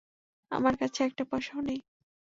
[0.51, 1.79] আমার কাছে একটা পয়সাও নেই।